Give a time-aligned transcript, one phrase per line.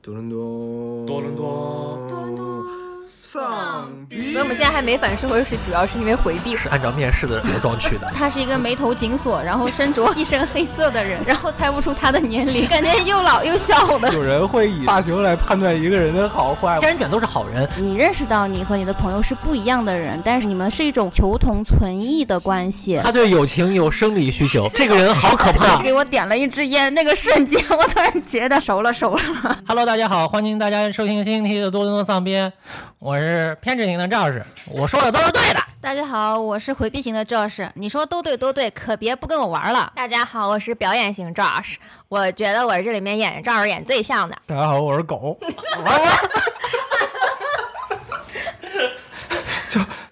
[0.00, 2.64] 多伦多，多伦多多伦多，
[3.04, 3.67] 丧逼
[4.10, 6.56] 所以我们现在还没反社会，是主要是因为回避。
[6.56, 8.08] 是按照面试的着装去的。
[8.14, 14.12] 他是一个眉头紧锁，然后身着一身黑色的人，然后猜不出他的年龄，感觉又老又小的。
[14.12, 16.78] 有人会以发型来判断一个人的好坏。
[16.78, 22.98] 天然卷都是好人，你认识到你和你的朋友是不一样的人，但是你们是一种求同存异的关系。
[23.02, 24.68] 他对友情有生理需求。
[24.74, 25.80] 这个人好可怕。
[25.82, 29.22] 给我点了一支烟，那个瞬间我突然觉得熟了熟了。
[29.66, 32.52] Hello，大家好，欢迎大家收听新一期的多伦多丧编，
[32.98, 35.60] 我是偏执型的赵氏，我说的都是对的。
[35.80, 39.92] 大家好，我是回避型的 Josh，你说都对都对，可别不跟我玩了。
[39.94, 41.76] 大家好，我是表演型 Josh，
[42.08, 44.36] 我觉得我是这里面演赵氏演最像的。
[44.46, 45.38] 大家好，我是狗。
[45.40, 45.46] 就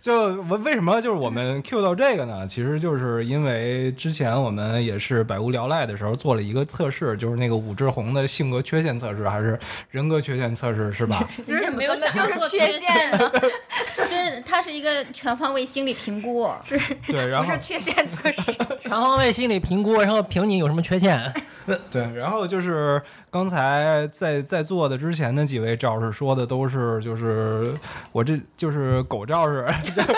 [0.06, 2.46] 就我为什么就是我们 Q 到这个呢？
[2.46, 9.58] 其实就是因为之前我们也是百无聊赖的时候做了一个测试，就是那个武志红的性格缺陷测试还是
[9.90, 11.28] 人格缺陷测试是吧？
[11.48, 13.18] 就是没有想就是做缺陷呢，
[14.08, 18.52] 就是它是一个全方位心理评估，是对，然后缺陷测试。
[18.80, 21.20] 全方位心理评估，然后评你有什么缺陷。
[21.90, 23.00] 对，然后就是
[23.30, 27.72] 刚才在在座的之前的几位赵氏说的都是，就是
[28.12, 29.66] 我这就是狗赵氏，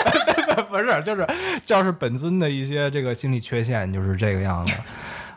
[0.69, 1.25] 不是就是
[1.65, 4.73] 赵氏本尊的一些这个心理缺陷，就是这个样子。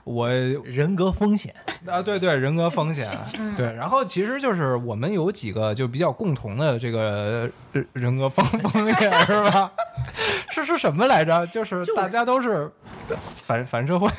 [0.05, 1.55] 我人格风险，
[1.86, 3.08] 啊，对对，人格风险，
[3.56, 9.70] 对，然后其实就是我们有几个就比较共同的这个人人格风风险是吧？
[10.50, 11.47] 是是什么来着？
[11.47, 12.70] 就是大家都是
[13.17, 14.11] 反反社会，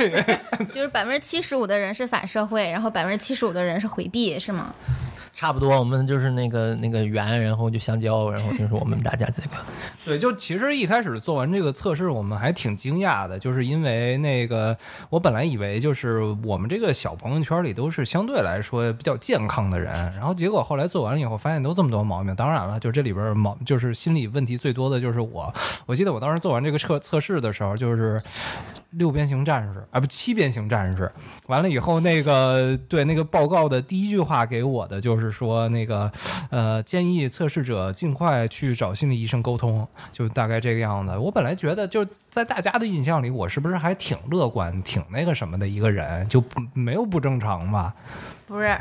[0.71, 4.73] 就是百分之七十五的人是反社会，然后百分之七十五的人是回避，是吗？
[5.35, 9.49] 差不多，我们就是那个那个圆，然后就香蕉，然后就是我们大家这个。
[10.05, 14.77] 对，就其实一开始做完这个测试，我们还挺惊讶的，就是因为那个
[15.09, 22.35] 我本来以为就是我们这个小朋友圈里都是相对来说比较健康的人，然后结果后来做完了以后，发现都这么多毛病。
[22.35, 25.51] 当然了，就这里边毛就是心理问题最多的就是我。
[25.87, 28.21] 我记得我当时做完这个测测试的时候，就是
[28.91, 31.11] 六边形战士啊，不七边形战士。
[31.47, 36.11] 完了以后，那个对那个报告的第一句话给我的就是是说，那个
[36.49, 41.17] 呃，建议测试者尽快去找心理医生沟通，就大概这个样子。
[41.17, 47.93] 我本来觉得就在大家的印象里，我是不是还挺乐观、挺那个什么的一个人，就没有不正常吧？
[48.45, 48.77] 不是，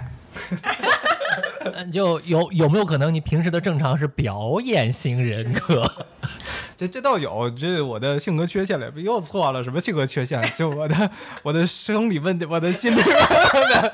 [1.92, 5.90] 就有有没有可能你平时的正常是表演型人格？
[6.76, 10.42] 这这倒有，这我的性格缺陷了，又错了，什么性格缺陷？
[10.56, 11.10] 就我的
[11.42, 13.90] 我的生理问题，我的心理问题。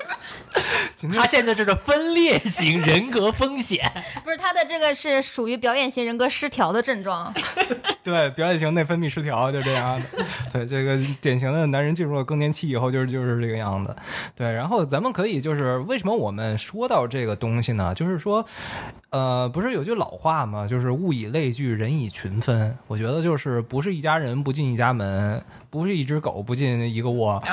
[1.15, 3.89] 他现在这是分裂型人格风险。
[4.25, 7.33] 不是他的这个是属于表演型人格失调的症状。
[8.03, 10.07] 对，表演型内分泌失调就这样的。
[10.53, 13.95] 对，这个典型的男人进入了更年期以后，就是就是这个样子。
[14.35, 17.95] 对，然后咱们可以就是为什么我们说到这个东西呢？
[17.95, 18.45] 就是说，
[19.11, 20.67] 呃，不是有句老话吗？
[20.67, 22.77] 就是物以类聚，人以群分。
[22.87, 27.43] 我觉得就是不是一家人不进一家门，不是一只狗不进一个窝。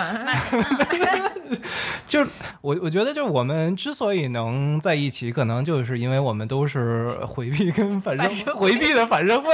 [2.07, 2.29] 就是
[2.61, 9.49] 我我觉得，就是我们之所以能在一起，可能就是因为我们都是回避跟反社回避的反社会。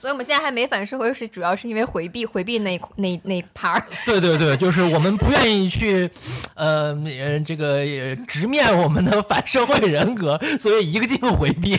[0.00, 3.84] 所以我们现在还没反社会，是主要是因为回避回避那那那盘儿。
[4.06, 6.10] 对对对，就是我们不愿意去，
[6.54, 6.96] 呃，
[7.44, 7.84] 这个
[8.26, 11.78] 直面我们的反社会人格，所以一个劲回避。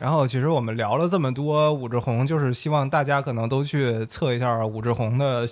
[0.00, 5.46] 然后，其实我们聊了这么多武志红，就是希望大家可能都去测一下武志红的，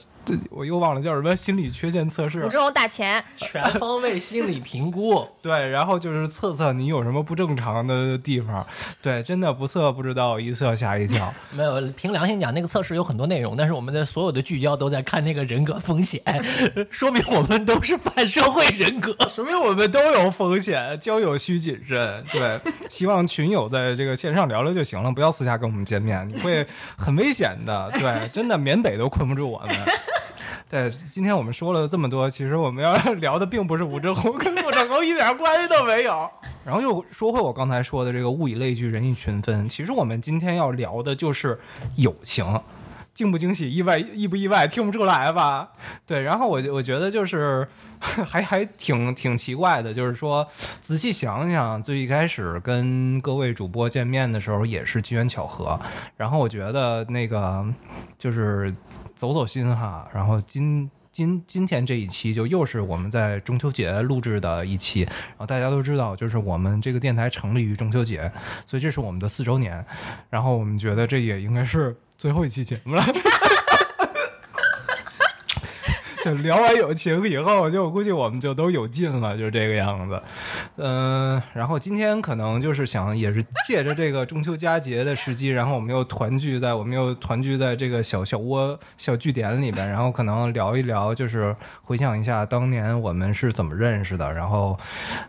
[0.51, 2.49] 我又忘了叫什么心理缺陷测试武。
[2.49, 8.67] 志红打钱，全方位心理评估， 对，然后就是测测你有什么不正常的地方。
[9.03, 11.33] 对，真的不测不知道，一测吓一跳。
[11.51, 16.23] 没有凭良心讲，那个测试有很多内容，但是我们的所有的聚焦都在看那个人格风险，
[16.91, 19.15] 说明我们都是反社会人格。
[19.29, 22.25] 说明我们都有风险，交友需谨慎。
[22.33, 26.65] 对，希望群友在这个线上聊聊就行了，不要私下跟我们见面，你会
[26.97, 27.91] 很危险的。
[27.95, 29.77] 对，真的缅北都困不住我们。
[30.71, 36.31] 对，今天我们说了这么多，其实我们要 聊的并不是武志红，跟武志红一点关系都没有。
[36.63, 39.67] 然后又说回我刚才说的这个物以类聚，人以群分。
[39.67, 41.59] 其实我们今天要聊的就是
[41.97, 42.45] 友情。
[43.19, 45.71] 惊不惊喜，意外意不意外，听不出来吧？
[46.07, 47.67] 对，然后我我觉得就是
[47.99, 50.47] 还还挺挺奇怪的，就是说
[50.81, 55.81] 仔细想想，最一开始跟各位主播见面的时候也是机缘巧合，
[56.17, 57.67] 然后我觉得那个
[58.17, 58.73] 就是
[59.17, 60.89] 走走心哈，然后今。
[61.11, 68.31] 今今天这一期就又是我们在中秋节录制的一期，然后大家都知道，就是我们这个电台成立于中秋节，
[68.67, 69.85] 所以这是我们的四周年，
[70.31, 73.07] 然后我们觉得这也应该是最后一期节目了。
[76.18, 80.21] 就 聊完友情以后，就估计我们就都有劲了，就是这个样子。
[80.77, 94.79] 嗯、然后今天可能就是想，也是借着这个中秋佳节的时机，然后我们又团聚在我们又团聚在这个小小窝小据点里边，然后可能聊一聊，就是回想一下当年我们是怎么认识的，然后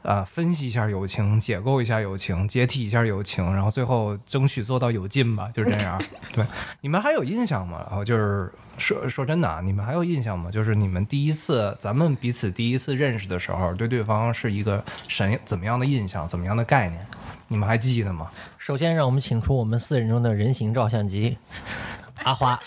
[0.04, 6.02] 呃分析一下友情，解构一下友情，解体一下友情，然后最后争取做到有劲吧，就是这样。
[6.34, 6.46] 对，
[6.82, 7.86] 你们还有印象吗？
[7.90, 10.50] 然后就是说说真的啊，你们还有印象吗？
[10.50, 17.06] 就是你们第一次咱们彼此第一次认识的时候，对对方是一个什怎么样的印象，怎么样的概念？
[17.50, 18.32] 你们还记得吗？
[18.58, 21.38] 首先，让我们请出我们四人中的人形照相机，
[22.24, 22.60] 阿花。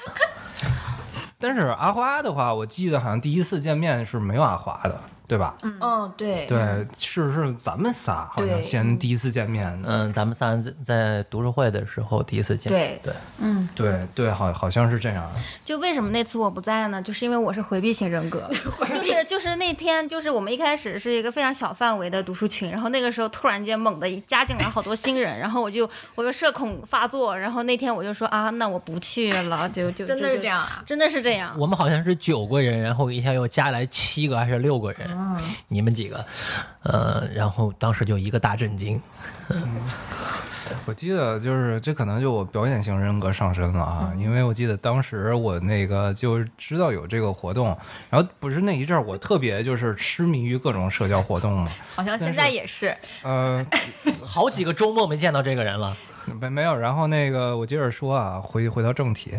[1.38, 5.54] 但是阿花的话，我记得好像第一次见面是没有阿花的，对吧？
[5.62, 9.88] 嗯，对，对，是是咱们仨好像先第一次见面的。
[9.88, 12.70] 嗯，咱们仨在在读书会的时候第一次见。
[12.70, 15.30] 对对，嗯，对对，好好像是这样。
[15.64, 17.00] 就为什么那次我不在呢？
[17.00, 18.50] 就是因为我是回避型人格，
[18.90, 30.82] 就是就是那天就是我们一开始是一个非常小范围的读书群，然后那个时候突然间猛的加进来好多新人，然后我就我就社恐发作，然后那天我就说啊，那我不去了，就就真的是这样啊？
[30.84, 31.54] 真的是这样。
[31.58, 35.11] 我们好像是九个人，然后一下又加来七个还是六个人，
[35.68, 36.24] 你们几个？
[36.82, 39.00] 呃，然后当时就一个大震惊。
[40.86, 47.76] 我记得就是这可能就我表演型人格上身了啊，因为我记得当时我那个就知道有这个活动，
[48.08, 53.64] 然后不是那一阵儿我特别就是痴迷于各种社交活动嘛，好像现在也是，呃，
[54.24, 55.94] 好几个周末没见到这个人了。
[56.40, 59.32] 没没有，然后那个我接着说啊，回回到正题，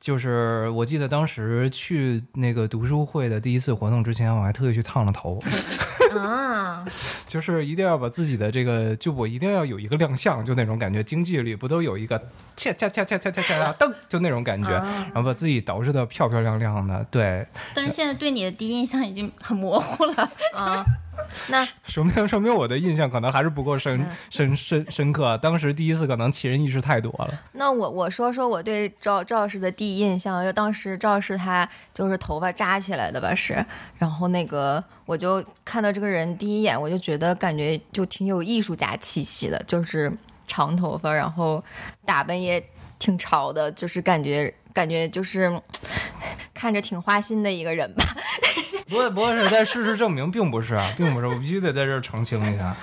[0.00, 5.40] 就是我记得当时去那个读书会的第一次活动之前，我还特意去烫了头，
[6.18, 6.84] 啊，
[7.26, 12.20] 就是一定要把自己的这个，就我一定要有一个亮相，就那种感觉，京剧里不都有一个
[12.56, 20.30] 恰恰恰恰恰恰恰噔，就那种感觉，然后把自己捯饬的漂漂亮亮的，对，但是现在对你的第一印象已经很模糊了。
[20.56, 20.84] 啊，
[21.48, 27.42] 那说明说明我的印象可能还是不够深深深深刻，当时第一次可能奇人异事太多了。
[27.52, 33.64] 那我我说说我对赵赵老师的第一印象，因为当时赵老师他就是头发扎起来的吧是，
[33.98, 40.12] 然后那个我就看到这个人第一眼我就觉得感觉就挺有艺术家气息的，就是
[40.46, 41.62] 长头发，然后
[42.04, 42.62] 打扮也
[42.98, 45.60] 挺潮的，就是感觉感觉就是
[46.54, 48.04] 看着挺花心的一个人吧。
[48.88, 52.76] 不是不是，但事实证明并不是啊，并不是，我必须得在这儿澄清一下。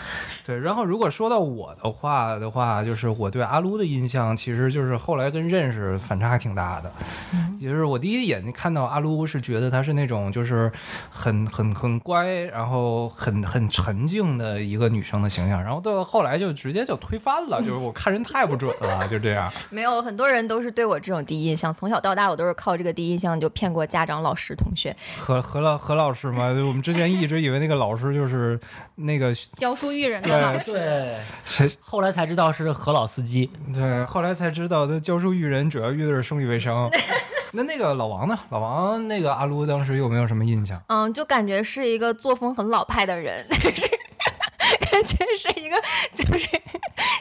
[0.46, 6.92] 对，然后如果说到我的话的话，就是我对阿撸的印象，其实就是后来跟认识反差还挺大的。
[7.34, 10.70] 嗯就是我第一眼看到阿撸是觉得她是那种就是
[11.10, 19.50] 很很很乖，然后很很沉静的一个女生的形象，然后到后来就直接就推翻了，就是我看人太不准了，就这样。
[19.72, 24.94] 没有，很多人都是对我这种第一印象，从小到大我都是靠这个第一印象就骗过家长、老师、同学。
[25.18, 28.60] 何何老何老师嘛，我们之前一直以为那个老师就是
[28.96, 33.50] 那个教书育人的老师，对，谁后来才知道是何老司机。
[33.74, 36.90] 对，后来才知道他教书育人主要育的是生理卫生。
[37.56, 38.38] 那那个老王呢？
[38.50, 40.82] 老王那个阿撸当时有没有什么印象？
[40.88, 43.88] 嗯，就感觉是一个作风很老派的人， 但是
[44.92, 45.76] 感觉是一个
[46.16, 46.50] 就是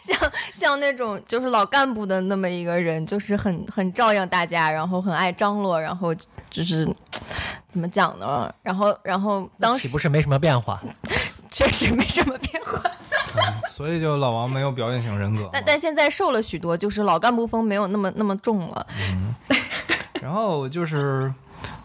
[0.03, 6.15] 像像那种就是老干部的那么一个人，就是很很照应大家，然后很爱张罗，然后
[6.49, 6.89] 就是
[7.69, 8.51] 怎么讲呢？
[8.63, 10.81] 然后然后当时岂不是没什么变化？
[11.51, 12.91] 确实没什么变化，
[13.73, 15.49] 所以就老王没有表演型人格。
[15.53, 18.87] 但但现在瘦了许多，就是老干部风没有那么那么重了。
[19.11, 19.35] 嗯
[20.21, 21.33] 然后就是，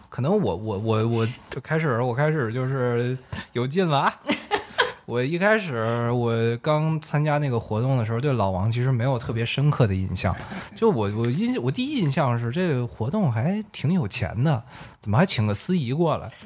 [0.08, 1.28] 可能我我我我
[1.60, 3.18] 开始我开始就是
[3.52, 4.14] 有劲了啊。
[5.06, 10.36] 我一开始我刚参加那个活动的时候，对老王其实没有特别深刻的印象。
[10.76, 14.62] 就我我印我第一印象是这个活动还挺有钱的，
[15.00, 16.30] 怎么还请个司仪过来？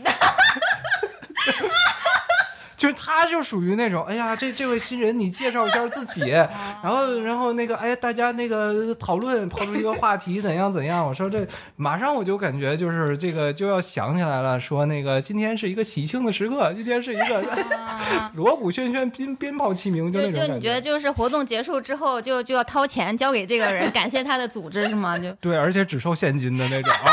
[2.83, 6.31] 就是他就属于那种，哎呀，这这位新人，你介绍一下自己，
[6.83, 11.07] 然后然后那个，哎，大家那个讨论抛出一个话题，怎样怎样。
[11.07, 11.47] 我说这
[11.77, 17.45] 马上我就感觉就是这个就要想起来了，说那个今天是一个喜庆的时刻，今天是一个
[18.35, 25.17] 锣鼓喧喧，鞭鞭炮齐鸣，就那就种感就你觉得就是活动结束之后就就要掏钱交给这个人，感谢他的组织是吗？
[25.17, 27.13] 就 对，而且只收现金的那种啊。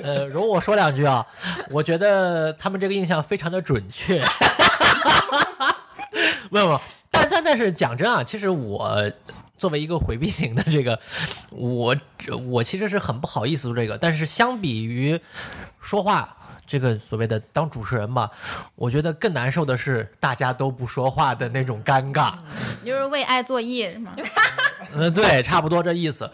[0.00, 1.26] 呃，容我说两句啊，
[1.70, 4.24] 我觉得他们这个印象非常的准确。
[6.50, 9.12] 没有没有，但但但是讲真啊，其实我
[9.56, 10.98] 作为一个回避型的这个，
[11.50, 11.94] 我
[12.46, 15.20] 我其实是很不好意思这个，但是相比于
[15.80, 16.36] 说话。
[16.68, 18.30] 这个所谓的当主持人吧，
[18.76, 22.34] 我觉得更难受的是大家都不说话的那种尴尬。
[22.84, 24.12] 就是为爱作义是吗？
[24.94, 26.30] 嗯，对，差不多这意思。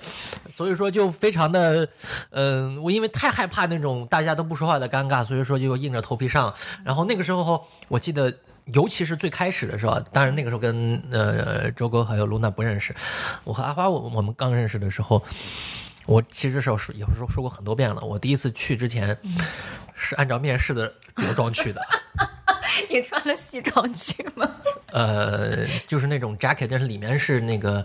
[0.50, 1.88] 所以说就非常的，
[2.30, 6.52] 嗯、我因为太害怕那种大家都不说话的尴尬，所以说就硬着头皮上。
[6.84, 8.34] 然后那个时候，我记得。
[8.72, 12.94] 尤其是最开始的时候，当然那个时候跟呃周哥还有露娜不认识，
[13.44, 15.22] 我和阿花我我们刚认识的时候，
[16.06, 18.00] 我其实是有说也说说过很多遍了。
[18.00, 19.14] 我第一次去之前
[19.94, 21.80] 是按照面试的着装去的，
[22.90, 24.50] 你穿了西装去吗？
[24.92, 27.84] 呃，就是那种 jacket，但是里面是那个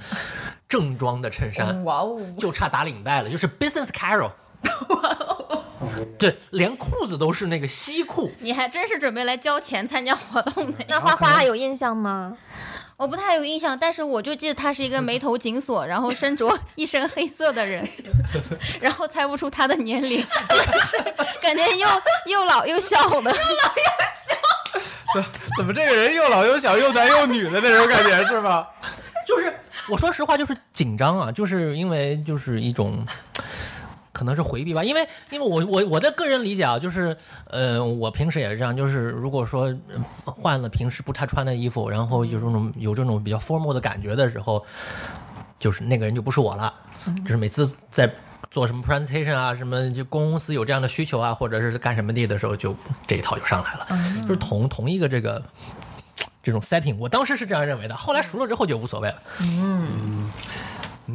[0.67, 2.19] 正装的衬衫，哇哦！
[2.37, 4.31] 就差打领带了，就是 business casual。
[6.19, 8.31] 对，连裤子都是那个西裤。
[8.39, 10.85] 你还真是准备来交钱参加活动的？
[10.89, 12.37] 那花花有印象吗？
[12.99, 17.87] 我不太有印象，但是我就记得他是一个眉头紧锁，然后身着 一身黑色的人，
[18.81, 20.97] 然后猜不出他的年龄，但是
[21.41, 21.87] 感觉又
[22.25, 23.21] 又老又小的。
[23.21, 25.25] 又老又小
[25.57, 28.67] 怎么这个人又老又小又男又女的那种感觉是吧？
[29.25, 33.05] 就是我说实话，就是紧张啊，就是因为就是一种。
[34.19, 44.61] 可能是回避吧，因为因为我我我的个人理解啊，就是呃，我平时也是这样，就是如果说呃换了平时不太穿的衣服，然后有这种有这种比较 formal 的感觉的时候，
[45.57, 46.73] 就是那个人就不是我了，
[47.23, 48.13] 就是每次在
[48.51, 52.75] 做什么 presentation 啊，什么就公司有这样的需求啊，或者是干什么地的时候，就
[53.07, 53.87] 这一套就上来了，
[54.23, 55.41] 就是同同一个这个
[56.43, 59.21] 这种 setting，我当时是这样认为的，后来熟了之后就无所谓了。
[59.39, 60.29] 嗯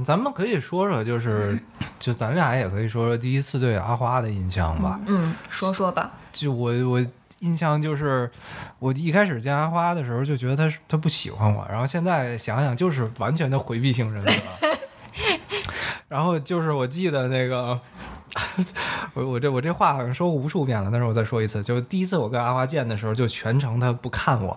[0.02, 1.60] 咱们可以说说，就是
[2.00, 4.98] 就咱俩也可以说说第一次对阿花的印象吧。
[5.06, 6.12] 嗯，说说吧。
[6.32, 7.06] 就我我
[7.40, 8.30] 印象就是，
[8.78, 14.30] 我一开始见阿花的时候就觉得她是她不喜欢我，然后现在想想就是完全的回避型人格。
[16.09, 17.78] 然后就是我记得那个，
[19.14, 24.56] 我我这我这话好像说过无数遍了，但是我再说一次，就第一次我跟阿花见的时候，就全程他不看我，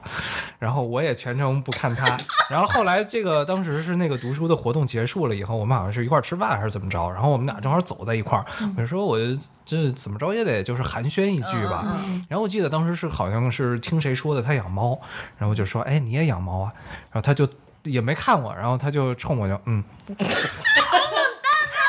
[0.60, 2.18] 然后我也全程不看他。
[2.50, 8.46] 然后后来这个当时是那个读书的活动结束了以后，我们好像是一块儿吃饭还是怎么着，然后我们俩正好走在一块儿，
[8.76, 9.18] 我就说我
[9.66, 11.86] 这怎么着也得就是寒暄一句吧。
[12.30, 15.00] 然后我记得当时是好像是听谁说的，他养猫，
[15.38, 16.74] 然后就说哎你也养猫啊，
[17.12, 17.48] 然后他就
[17.84, 19.84] 也没看我，然后他就冲我就嗯。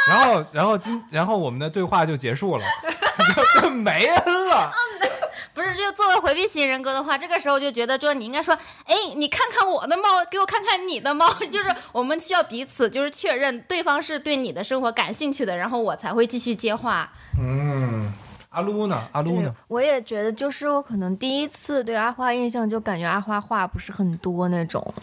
[0.09, 2.65] 然后，然后今，然后我们的对话就结束了，
[3.61, 4.71] 就就没了。
[5.55, 17.11] 不是，就作为回避型人格的话，这个时候就觉得说你应该说，哎，你看看我的猫，给我看看你的猫，就是我们需要彼此就是确认对方是对你的生活感兴趣的，然后我才会继续接话。
[17.43, 18.13] 嗯，
[18.51, 19.03] 阿撸呢？
[19.11, 19.53] 阿撸呢？
[19.67, 24.95] 我也觉得，就是我可能第一次对阿花印象，就感觉阿花话不是很多那种，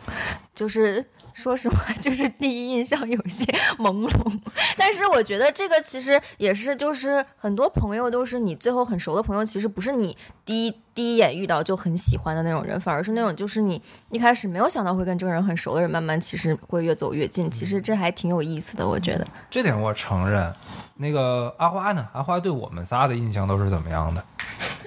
[0.56, 1.06] 就是。
[1.36, 3.44] 说实话， 就是第一印象有些
[3.78, 4.40] 朦胧，
[4.78, 17.52] 但是我觉得这个其实也是，就是很多朋友都是你最后很熟的朋友，其实不是你第一第一眼遇到就很喜欢的那种人，反而是那种就是你一开始没有想到会跟这个人很熟的人，慢慢其实会越走越近。
[17.52, 19.28] 其实这还挺有意思的，我觉得。
[19.52, 20.52] 这点我承认。
[20.98, 22.08] 那个阿花呢？
[22.14, 24.24] 阿花对我们仨的印象都是怎么样的？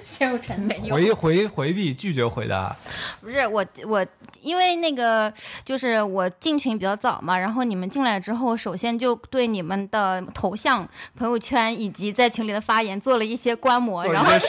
[0.09, 2.75] 陷入沉没有回回 回避，拒绝回答。
[3.21, 4.05] 不是我我，
[4.41, 5.31] 因为那个
[5.63, 14.29] 就是我进群比较早嘛，然后你们进来之后，首先就对你们的头像、朋友圈以及在群里的发言做了一些观摩，然后。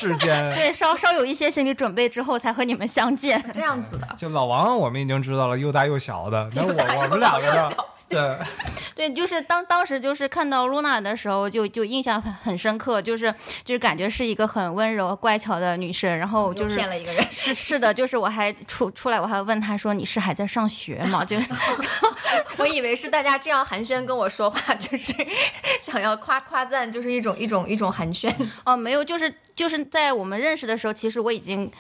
[0.55, 3.43] 对稍稍有一些心理准备之后，才和你们相见。
[3.53, 6.49] 这样子的，就老王我们已经知道了，又大又小的。
[6.55, 7.87] 那我我们两个呢小？
[8.09, 8.39] 对，
[8.97, 13.33] 对，就是当当时就是看到露娜的时候就，就印象很很深刻，就是
[13.65, 17.25] 就是感觉是一个很温柔乖巧的女生，然后就是骗了一个人。
[17.31, 21.25] 是是的，就是我还出出来，我还问他说你是还在上学吗？
[21.25, 21.47] 就是
[22.59, 25.13] 我以为是大家这样寒暄跟我说话，就是
[25.81, 28.33] 想要夸夸赞，就是一种一种一种寒暄。
[28.65, 31.71] 哦，没有，就是就是在我们认识的时候，其实我已经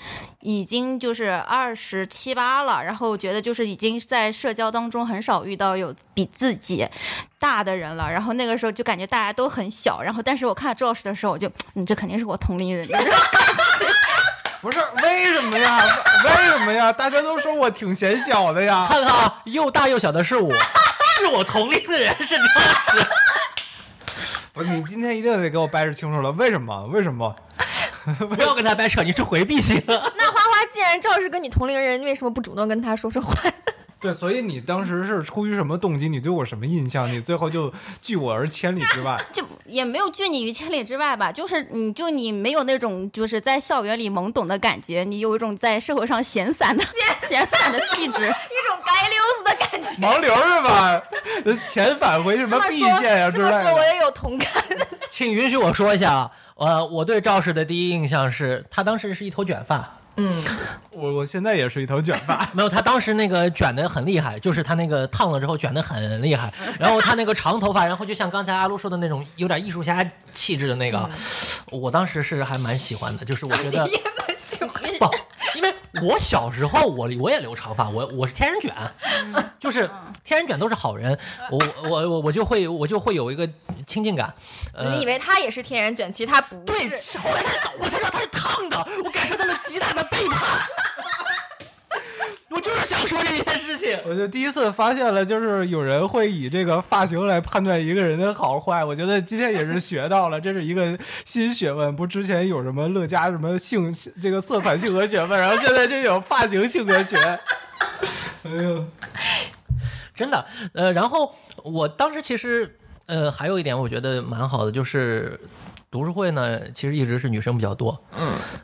[0.40, 6.86] 已经就是二十七八了，然后觉得就是已经在社交当中很少遇到有比自己
[7.38, 13.10] 大的人了，然后那个时候就感觉大家都很小，然后但是我看到周老师的时候，我就你，这肯定是我同龄人，就是
[14.60, 15.80] 不是为什么呀？
[16.24, 16.92] 为什么呀？
[16.92, 18.86] 大家都说我挺显小的呀。
[18.88, 20.52] 看看啊，又大又小的是我，
[21.18, 22.44] 是我同龄的人，是这样
[22.92, 23.06] 子。
[24.52, 26.86] 不，你今天一定得给我掰扯清楚了，为什么？
[26.88, 27.34] 为什么？
[28.18, 29.82] 不要跟他掰扯，你是回避型。
[29.86, 33.32] 那花花既然赵是跟你同龄人，为什么不主动跟他说说话？
[34.00, 36.08] 对，所以你当时是出于什么动机？
[36.08, 37.12] 你对我什么印象？
[37.12, 39.22] 你最后就拒我而千里之外。
[39.30, 46.82] 就也没有拒你于千里之外吧，就是你就你没有那种就是在校园里懵懂的感觉，你有一种在社会上闲散的
[47.28, 48.24] 闲散的气质。
[48.50, 50.00] 一种街溜子的感觉。
[50.00, 51.02] 盲流是吧？
[51.70, 53.70] 遣返回什么这么说，毕县呀之这么类的。
[53.70, 54.48] 说我也有同感。
[55.10, 60.42] 请允许我说一下啊，呃，我对赵氏的第一印象是，他当时是一头卷发，嗯，
[60.90, 71.08] 我我现在也是一头卷发， 没有，他当时那个卷的很厉害，就是他那个烫了之后卷的很厉害， 然后他那个长头发，然后就像刚才阿卢说的那种有点艺术家气质的那个，
[71.70, 73.98] 我当时是还蛮喜欢的，就是我觉得 也
[74.28, 74.70] 蛮喜欢。
[74.98, 75.08] 不，
[75.54, 78.74] 因为我小时候我我也留长发，我我是天然卷，
[79.58, 79.88] 就是
[80.22, 81.18] 天然卷都是好人，
[81.50, 83.48] 我我我我就会我就会有一个
[83.86, 84.34] 亲近感，
[84.74, 85.06] 呃你以。
[85.10, 87.18] 为他也是天然卷，其实他不对，是。
[87.18, 90.60] 后来他我才知道他是烫的，我感受到了极大的背叛。
[92.50, 93.98] 我就是想说这件事情。
[94.06, 98.84] 我就第一次发现了，就是有人会以这个发型来判断一个人的好坏。
[98.84, 101.94] 我觉得今天也是学到了，这是一个新学问。
[101.94, 103.92] 不，之前有什么乐嘉什么性
[104.22, 107.16] 这个色彩性格学问，然后现在这有发型性格学。
[108.42, 108.84] 哎呦，
[110.14, 115.38] 真的，呃，然后我当时其实，呃，还有一点我觉得蛮好的，就是
[115.90, 118.02] 读书会呢，其实一直是女生比较多，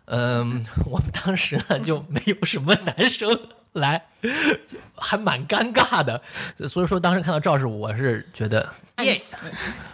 [0.07, 3.29] 嗯，我们当时呢就没有什么男生
[3.79, 4.03] 来，
[4.97, 6.21] 还蛮尴尬的，
[6.69, 8.69] 所以说当时看到赵氏，我是觉得，
[9.05, 9.17] 耶，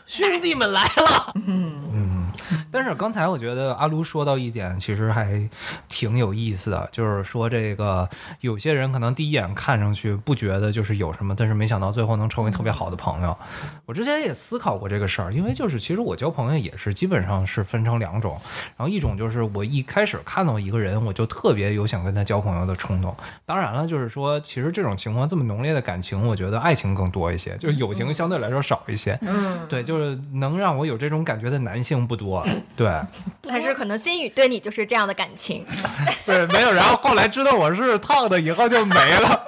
[0.06, 2.32] 兄弟们来了，嗯嗯
[2.70, 5.46] 但是刚才我觉得阿卢说到一点，其实还
[5.88, 8.08] 挺有意思的，就是说这个
[8.40, 13.36] 有些人可能第一眼看上去不觉得就是有什么，但是没想到最后能成为特别好的朋友。
[13.84, 18.40] 我之前也思考过这个事儿，因为就是其实我交朋友也是基本上是分成两种，
[18.76, 23.14] 然后一种就是我一开始看到一个人，我就特别有想跟他交朋友的冲动。
[23.44, 28.91] 当然了，就是说其实这种情况这么浓烈的感情，我觉得爱情更多一些，就是友情相对来说少一些。
[29.22, 32.46] 嗯，对，就是能让我有这种感觉的男性不多。
[32.76, 32.90] 对。
[33.42, 35.64] 但是可能心雨对你就是这样的感情。
[36.24, 36.72] 对，没有。
[36.72, 39.42] 然后后来知道我是烫的以后就没了。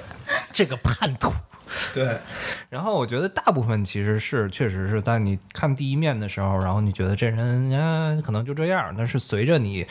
[0.52, 1.32] 这个叛徒。
[1.96, 2.18] 对，
[2.68, 9.86] 然后我觉得大部分其实是确实是在你看第一面的时候，然后你觉得这人呀可能就这样，但是随着你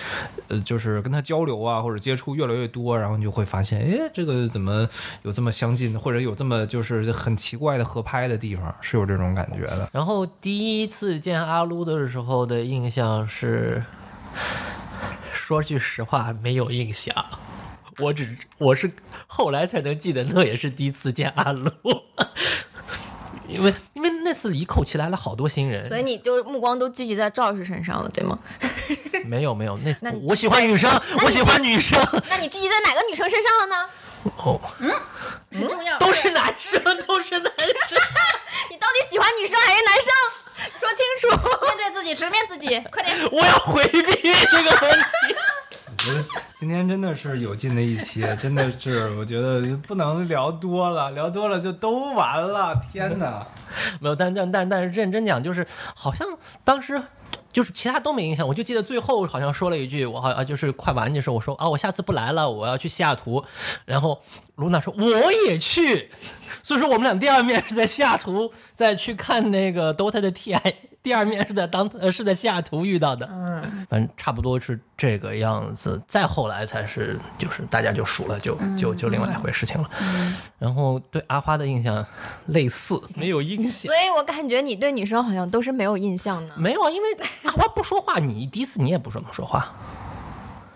[0.47, 4.87] 呃就是跟他交流啊或者接触越来越多，然后你就会发现，哎，这个怎么
[5.23, 9.89] 有这么相近，或者有这么就是很奇怪的合拍的地方，是有这种感觉的。
[9.91, 13.83] 然后第一次见阿撸的时候的印象是，
[15.33, 17.15] 说句实话没有印象，
[17.99, 18.91] 我只我是
[19.27, 21.71] 后来才能记得那也是第一次见阿撸，
[23.47, 28.37] 因为因为那次一口气来了好多新人，所以你就目光都聚集在赵氏身上了，对吗？
[29.25, 30.91] 没有没有那次那我喜欢女生，
[31.23, 33.89] 我喜欢女生，那你聚集在哪个女生身上了呢？
[34.37, 34.91] 哦，嗯
[35.51, 35.97] 很重要。
[35.99, 37.97] 都是男生，都是男生。
[38.69, 40.11] 你到底喜欢女生还是男生？
[40.79, 41.65] 说清楚。
[41.65, 43.15] 面对自己，直面自己，快点。
[43.31, 44.01] 我要回避
[44.51, 45.35] 这个问题。
[46.05, 52.79] 我觉得今天真的是有劲的一期，真的是我觉得不能聊多了，聊多了就都完了。
[52.91, 53.43] 天哪！
[53.99, 55.65] 没有，但但但但是认真讲，就是
[55.95, 56.27] 好像
[56.63, 57.01] 当时
[57.51, 63.43] 就是其他都没影响，我就记得最后好像说了一句，我好像就是快完的时候，我说啊，我下次不来了，我要去西雅图。
[63.85, 64.21] 然后
[64.57, 66.11] 卢娜说我也去，
[66.61, 76.01] 所以说我们俩第二面是在西雅图再去看那个 DOTA 的 TI，第二面是在当呃是在西雅图遇到的，嗯，反正差不多是这个样子。
[76.07, 79.87] 再后来才是就是大家就熟了，就就就另外一回事情了。
[80.57, 82.03] 然后对阿花的印象
[82.47, 83.83] 类似，没有印象。
[83.83, 86.55] 所以我感觉你对女生好像都是没有印象的。
[86.57, 87.07] 没有啊，因为
[87.43, 89.75] 阿花不说话，你第一次你也不怎么说话。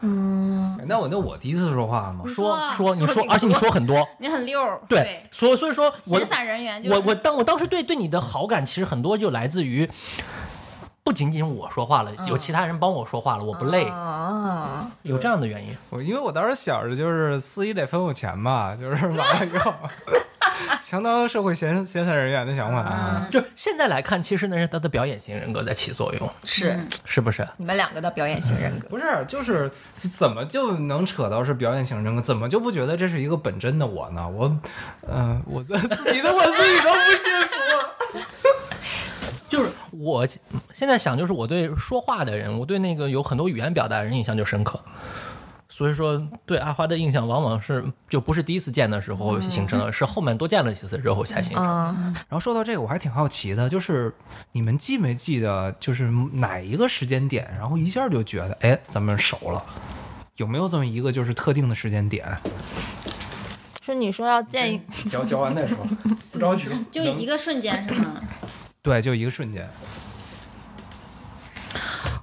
[0.01, 2.23] 那我那我第一次说话吗？
[2.25, 4.07] 说说你说，而且你说很多。
[4.17, 9.89] 你很溜儿，对，所以所以说我闲散人员就我我当我当时对对你的好感，其实很多就来自于
[11.09, 15.75] 不仅仅我说话了，有其他人帮我说话了，我不累，啊，有这样的原因。
[15.89, 19.73] 我因为我当时想着就是司仪得分我钱嘛， 就是完了以后，
[20.83, 23.27] 相当社会闲闲散人员的想法啊。
[23.31, 27.47] 就现在来看，其实那是他的表演型人格在起作用，是是不是？
[27.57, 28.87] 你们两个的表演型人格。
[28.87, 29.71] 不是，就是
[30.15, 32.21] 怎么就能扯到是表演型人格？
[32.21, 34.29] 怎么就不觉得这是一个本真的我呢？
[34.29, 34.55] 我，
[35.07, 37.55] 呃，我的自己的我自己都不信服。
[39.99, 40.27] 就是我
[40.73, 44.79] 现在想，就是我对说话的人，我对那个有很多语言表达的人印象就深刻。
[45.71, 51.63] 所以说，对阿花的印象往往是就不是第一次见的时候形成的，是后面多见了几次之后才形成。
[51.63, 54.13] 嗯，然后说到这个，我还挺好奇的，就是
[54.51, 59.63] 你们记没记得，就是哪一个时间点，然后一下就觉得，哎，咱们熟了。
[60.37, 62.25] 有没有这么一个就是特定的时间点？
[63.85, 65.77] 是你说要见一教教完再说，
[66.31, 66.65] 不着急。
[66.91, 68.19] 就一个瞬间是吗？
[68.81, 69.67] 对，就一个瞬间。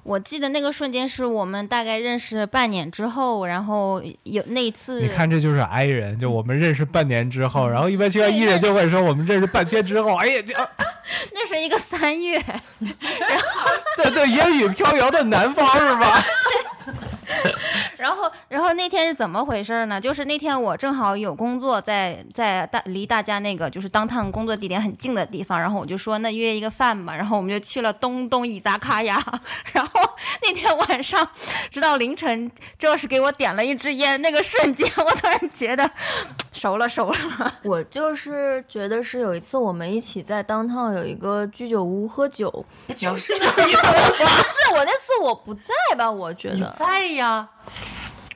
[0.03, 10.53] 我记得那个瞬间是我们大概认识半年之后，然后有那一次，你看，这就是 I 人，就我们认识半年之后，然后一般情况 E 人就会说我们认识半天之后，哎呀，这
[11.33, 12.41] 那是一个三月，
[12.79, 16.23] 对对，烟雨飘摇的南方是吧？
[17.97, 19.99] 然后，然后那天是怎么回事呢？
[19.99, 29.21] 就是那天我正好有工作在在大离大家那个就是当趟工作地点很近的地方，然后我就说那约一个饭吧，然后我们就去了东东伊扎卡亚，
[29.73, 30.06] 然后
[30.47, 31.29] 那天晚上
[31.69, 35.89] 直到凌晨，就是给我点了一支烟，那个瞬间我突然觉得
[36.53, 43.81] 熟了熟了， 我就是觉得是有一次我们一起在当趟有一个居酒屋喝酒，就是那一次
[44.17, 46.09] 不是我那次我不在吧？
[46.09, 46.73] 我觉得。
[46.77, 47.49] 在呀？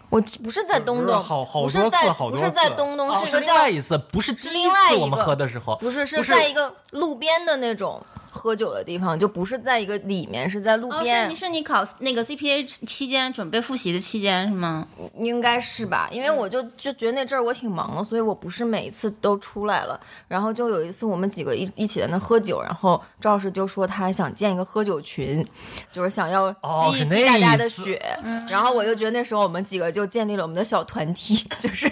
[0.10, 2.10] 我不是在东东，好好不是在多次。
[2.12, 11.30] 好多不是在东东，哦，是一个叫另外一次，不是第一另外一次我们个喝的时候，不是是不是在一个路边的那种喝酒的地方，就不是在一个里面，是在路哦，是边。
[11.30, 14.88] 你是你考那个 CPA 期间准备复习的期间是吗？
[15.18, 20.00] 应该是吧，因为我就就觉得那阵儿我挺忙的，所以我不是每一次都出来了。
[20.30, 25.46] 然后就有一次我们几个一一起在那喝酒，然后赵老师就说他想建一个喝酒群，
[25.92, 28.02] 就是想要吸一吸大家的血。
[28.50, 31.92] 然后我就觉得那时候我们几个就建立了我们的小团体， 就是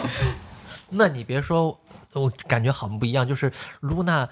[0.90, 1.78] 那你别说，
[2.12, 3.50] 我感觉好不一样，就是
[3.80, 4.28] 露娜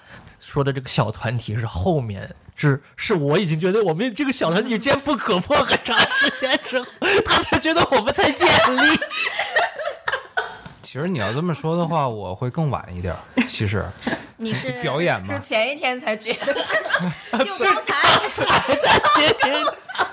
[0.49, 2.35] 说的这个小团体是后面。
[2.55, 6.87] 是，是我已经觉得我们这个小团体坚不可破很长时间之后，
[7.25, 8.99] 他才觉得我们才建立。
[10.83, 13.15] 其实你要这么说的话，我会更晚一点。
[13.47, 13.85] 其实
[14.39, 15.27] 你是表演吗？
[15.27, 16.53] 是，前一天才觉得，
[17.45, 19.67] 就刚才才在建立。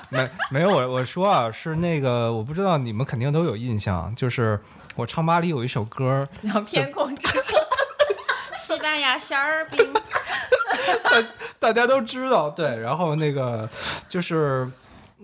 [0.09, 4.59] 没没有我我说啊，是那个我不知道你们肯定都有印象，就是
[4.95, 7.59] 我唱吧里有一首歌，然后天空之城。
[8.53, 9.91] 西班牙馅儿饼。
[11.03, 11.23] 大
[11.59, 12.77] 大家都知道，对。
[12.79, 13.67] 然后那个
[14.09, 14.67] 就是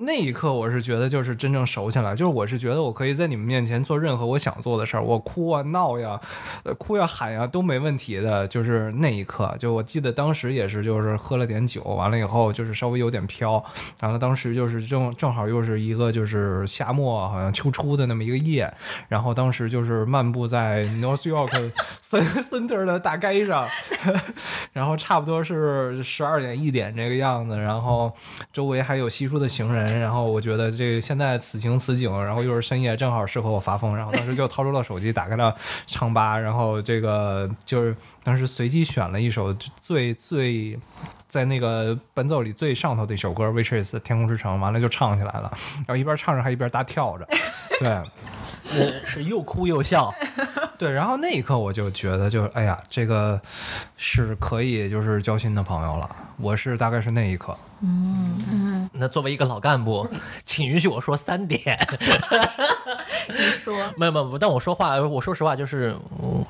[0.03, 6.19] 那一刻，我是觉得就是真正熟起来，就是我是觉得我可以在你们面前做任何我想做的事儿，我哭啊、闹呀、
[6.63, 8.47] 呃哭呀、喊呀都没问题的。
[8.47, 13.63] 就是那一刻，就我记得当时也是，就是喝了点酒，完了以后就是稍微有点飘，
[13.99, 18.73] 然后当时就是正正好又是一个就是夏末好像秋初的那么一个夜，
[19.07, 21.71] 然后当时就是漫步在 North York
[22.03, 23.67] Center 的大街上，
[24.73, 28.11] 然后差不多是十二点一点这个样子，然后
[28.51, 35.55] 周围还有稀疏的行人，然后我觉得这现在此情此景，然后又是深夜，正好适合我发疯，然后当时就掏出了手机，打开了
[35.87, 40.79] 唱吧，然后这个就是当时随机选了一首最最。
[41.31, 47.25] 在那个伴奏里最上头的一首歌《Which is 天空之城》，完了就唱起来了，然后一边唱着还一边大跳着，
[47.79, 48.01] 对。
[48.63, 50.13] 是是又哭又笑，
[50.77, 53.41] 对，然后那一刻我就觉得就，哎呀，这个
[53.95, 56.09] 是可以就是交心的朋友了。
[56.37, 57.57] 我是大概是那一刻，
[58.93, 60.07] 那作为一个老干部，
[60.45, 61.77] 请允许我说三点。
[63.27, 66.45] 你说， 没有没有，但我说话，我说实话，就是、嗯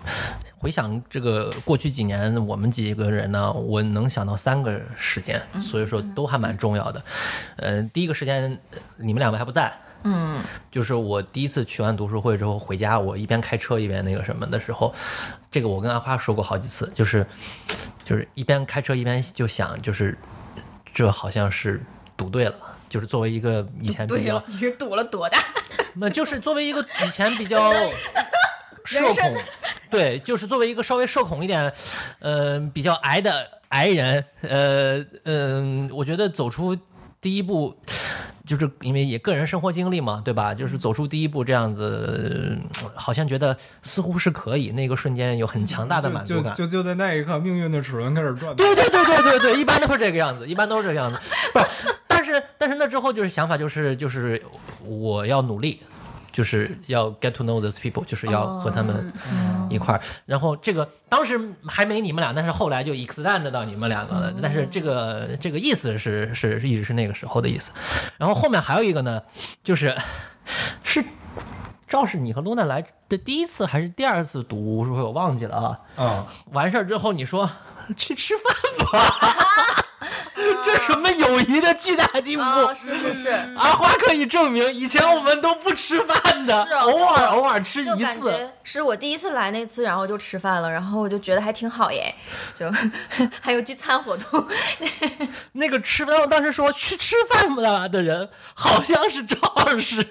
[0.58, 7.04] 回想这个过去几年，我们几个人呢，我能想到三个时间，所以说都还蛮重要的。
[7.56, 8.60] 呃，第一个时间，
[8.97, 9.73] 你们两位还不在。
[10.04, 14.93] 嗯，就是我第一次去完读书会之后回家，我一边开车一边那个什么的时候，
[15.49, 17.25] 这个我跟阿花说过好几次，就是
[18.06, 20.15] 就是一边开车一边就想，就是
[20.93, 21.82] 这好像是
[22.21, 22.55] 赌对了。
[22.88, 25.39] 就是作为一个以前比较，你是赌了多大？
[25.95, 27.71] 那就是作为一个以前比较
[28.84, 29.38] 社恐，
[29.89, 31.71] 对，就是作为一个稍微社恐一点，
[32.19, 36.77] 呃，比较矮的矮人，呃嗯、我觉得走出
[37.21, 37.73] 第一步，
[38.45, 40.53] 就是因为也个人生活经历嘛，对吧？
[40.53, 46.53] 就是走出第一步这样子，呃好像觉得似乎是可以，那个瞬间有很强大的满足感。
[46.55, 48.53] 就就就在那一刻，命运的齿轮开始转。
[48.57, 51.17] 对对对对对对，一般都是这个样子，一般都是这个样子。
[51.53, 51.65] 不是，
[52.62, 54.41] 但是那之后就是想法就是就是
[54.86, 55.82] 我要努力。
[56.34, 59.12] 就是要 get to know these people，就是要和他们
[59.69, 60.00] 一块儿。
[60.26, 64.34] 然后这个当时还没你们俩，但是后来就 extend 到你们两个了。
[64.41, 67.71] 但是这个这个意思是是是一直是那个时候的意思。
[68.17, 69.21] 然后后面还有一个呢，
[69.62, 69.93] 就是
[70.86, 71.04] 是
[71.86, 75.80] 赵是你和露娜来的第一次还是第二次读书会，我忘记了啊。
[76.02, 77.52] 啊、完事儿之后，你说
[77.97, 78.45] 去吃饭
[78.88, 79.84] 吧，
[80.63, 82.43] 这什么友谊的巨大进步？
[82.43, 88.50] 哦，是是是，阿花可以证明，以前我们都不吃饭的，是哦偶尔偶尔吃一次。
[88.63, 92.13] 是我第一次来那次，然后就吃饭了，然后我就觉得还挺好耶，
[92.54, 92.71] 就
[93.41, 94.47] 还有聚餐活动。
[95.54, 99.38] 那个吃饭，我当时说去吃饭吧的人，好像是赵
[99.80, 100.04] 氏。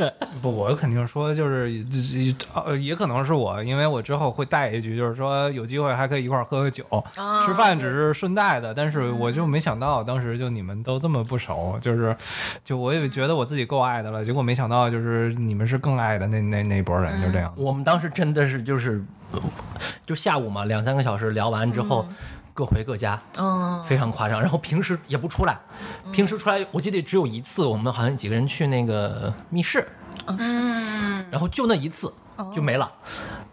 [0.43, 6.85] 不，我肯定说就是这这呃，也可能是我，因为我之后会带一句，就是说有机会还可以一块儿喝个酒，
[7.17, 8.75] 啊吃饭只是顺带的。
[8.75, 12.17] 但是我就没想到，当时就你们都这么不熟，就是
[12.65, 17.53] 就我也觉得我自己够爱的了，结果没想到就是你们是更爱的那那那一拨人，就这样。
[17.59, 19.41] 我们当时真的是就是，呃
[20.07, 22.09] 就下午嘛，两三个小时聊完之后，
[22.55, 24.41] 各回各家，嗯，非常夸张。
[24.41, 25.61] 然后平时也不出来，
[26.11, 29.87] 平时出来我记得只有一次，我们好像几个人去那个密室。
[30.27, 32.11] 嗯，然后就那一次
[32.55, 32.91] 就没了，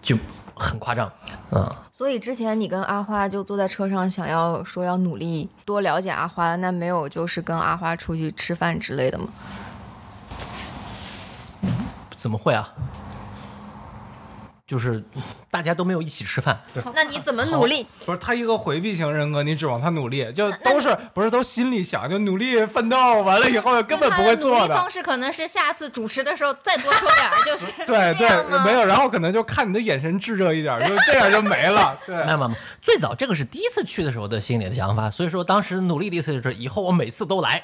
[0.01, 0.17] 就
[0.55, 1.11] 很夸张。
[1.51, 9.29] 嗯，所以之前你跟阿花就坐在车上，想要说要努力多了解阿花，那没有就是跟阿花出去吃饭之类的吗？
[12.11, 12.71] 怎么会啊？
[14.67, 15.01] 就是
[15.49, 16.61] 大家都没有一起吃饭，
[16.93, 17.87] 那你怎么努力？
[18.05, 24.91] 不是他一个回避型人格，你指望他努力，就都是不是都心里想就努力奋斗，完了以后根本不会他的努做的力方。
[24.91, 28.27] 式可能是下次主持的时候再多说点，就是 对对，
[28.65, 31.97] 没有，然后可能就看你的眼神炙热一点，就这样就没了。
[32.05, 32.51] 对没有，没有
[32.81, 37.63] 最早这个是第一次去的时候的心里的想法，所以说当时努力的意思就是以后我每次都来。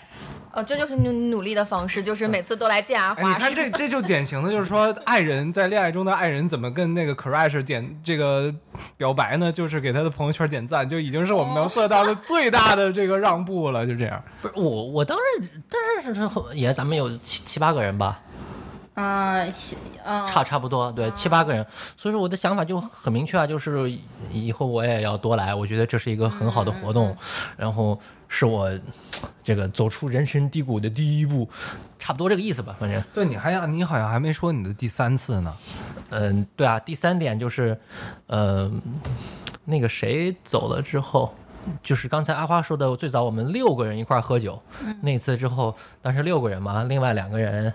[0.54, 3.30] 哦，这就是努努力的方式，就是每次都来见阿哎，花。
[3.30, 8.54] 你看这这就典型的就是说，爱人在恋爱中的爱人怎么跟那个 crush 点这个
[8.96, 9.52] 表白呢？
[9.52, 14.24] 就是给他的朋友圈点赞，就已经是我们能做到的最大的这个让步了，就这样。
[14.44, 18.22] 不是我，我当时当时是也咱们有七七八个人吧，
[18.94, 19.52] 嗯
[20.06, 21.66] 嗯，差差不多对七八个人，
[21.98, 23.92] 所以说我的想法就很明确啊，就是
[24.30, 27.18] 以后我也要多来，我觉得这是一个很好的活动，
[27.58, 28.00] 然后
[28.36, 28.68] 是我
[29.44, 31.48] 这个走出人生低谷的第一步，
[32.00, 33.00] 差不多这个意思吧，反正。
[33.14, 35.56] 对，你还你好像还没说你的第三次呢。
[36.10, 37.80] 嗯，对啊，第三点就是，
[38.26, 38.72] 呃，
[39.66, 41.32] 那个谁走了之后，
[41.84, 44.60] 就是刚才阿花说的，最早我们六个人一块儿喝酒，
[45.04, 47.72] 那次之后，当时六个人嘛，另外两个人，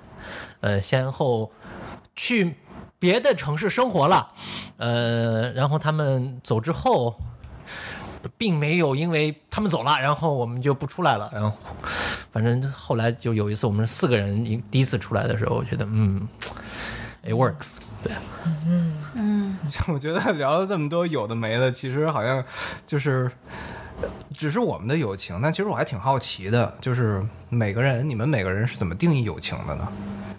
[0.61, 1.53] 呃，先后
[2.17, 2.57] 去
[2.99, 4.33] 别的城市生活了，
[4.79, 7.15] 呃，然后他们走之后。
[8.37, 11.31] 并没有因为他们走了，然后我们就不出来了。
[11.33, 11.57] 然后，
[12.31, 16.29] 反正后来就有一次，我们四个人一第一次出来的时候，我觉得，嗯
[17.25, 18.13] ，it works，对。
[18.67, 22.43] 嗯嗯 我觉得聊了这么多有的没的，其实好像
[22.87, 23.31] 就是
[24.37, 29.89] 只是我们的友情，但其实我还挺好奇的，就是每个人，你们每个人是怎么定义友情的呢？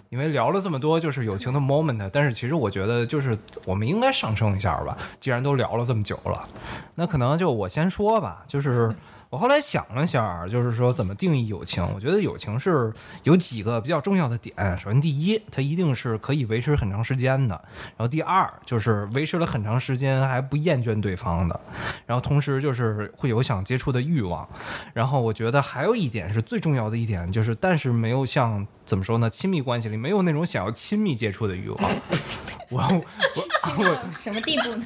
[0.08, 6.48] 因为聊了这么多就是友情的 moment，但是其实我觉得就是我们应该上升一下吧，既然都聊了这么久了，
[6.94, 8.92] 那可能就我先说吧，就是。
[9.30, 11.86] 我后来想了想，就是说怎么定义友情？
[11.94, 14.52] 我觉得友情是有几个比较重要的点。
[14.76, 17.54] 首先，第一，它一定是可以维持很长时间的；
[17.96, 21.54] 然后，第二，就是维持了很长时间还不厌倦对方的；
[22.06, 24.48] 然后，同时就是会有想接触的欲望。
[24.92, 29.30] 然后，我觉得还有一点是最重要的一点，就是但是没有像怎么说呢？
[29.30, 31.90] 亲密关系里没有那种想要亲密接触的欲望。
[32.70, 33.04] 我我
[33.78, 34.84] 我，什么地步呢？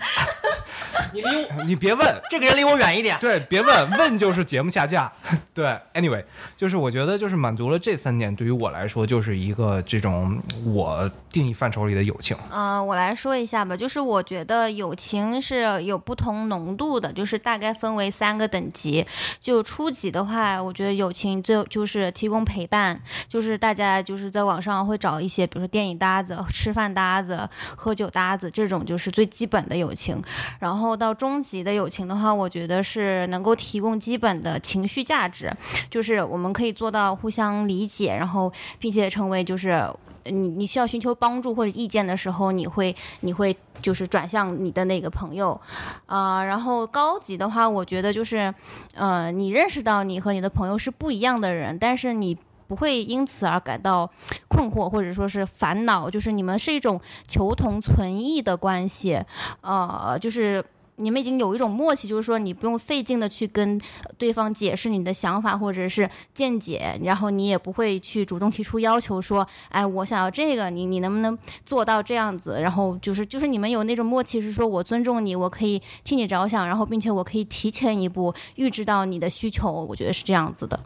[1.12, 3.16] 你离我 你别问，这个人离我远一点。
[3.20, 5.10] 对，别问，问就是节目下架。
[5.52, 6.22] 对，anyway，
[6.56, 12.36] 就是我觉得就是满足了这三点，对于我来说就是一个这种我定义范畴里的友情。
[12.50, 19.06] 呃，我来说一下吧，就是我觉得友情是有不同浓度的，就是大概分为三个等级。
[19.40, 30.20] 就初级的话，我觉得友情最就是提供陪伴，就是大家就是在网上会找一些，比如说电影搭子、吃饭搭子、喝酒搭子这种，就是最基本的友情。
[30.58, 35.50] 然后然后到中级的友情的话，我觉得是能够提供基本的情绪价值，
[35.88, 39.82] 就是我们可以做到互相理解，然后并且成为就是
[40.24, 45.58] 你你需要寻求帮助或者意见的时候，你会你会就是转向你的那个朋友，
[46.04, 48.52] 啊、然后高级的话，我觉得就是
[48.94, 52.36] 呃，你认识到你和你的朋友是不一样的人，但是你。
[52.66, 54.10] 不会因此而感到
[54.48, 59.22] 困惑，或者说是烦恼，就是你们是一种求同存异的关系，
[59.60, 60.64] 呃，就是
[60.96, 63.80] 你们已经有一种默契，就是说你不用费劲的去跟
[64.16, 72.60] 对方解释你的想法或者是见解，然后你也不会去主动提出要求说，哎，我想要这个，你你能不能做到这样子？
[72.60, 80.78] 然后就是就是你们有那种默契，是说我尊重你，我可以替你着想，然后并且我可以提前一步预知到你的需求，我觉得是这样子的。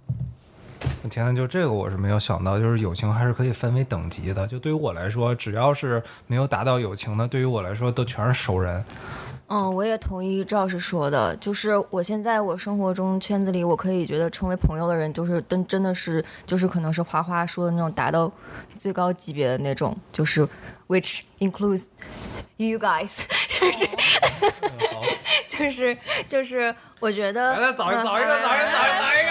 [1.03, 4.47] 我天呐，就这个我是没有想到，就是友情还是可以分为等级的。
[4.47, 8.83] 就对于我来说，只要是没有达到友情的，对于我来说都全是熟人。
[9.51, 18.31] 嗯，我也同意赵老师说的，就是我现在我生活中圈子里，我可以觉得成为朋友的人，就是真真的是就是可能是花花说的那种达到
[18.77, 20.47] 最高级别的那种，就是
[20.87, 21.87] which includes
[22.59, 23.89] you guys， 就是、
[25.49, 29.31] 就是就是我觉得来来找一嗯找一个找一个找一个找一个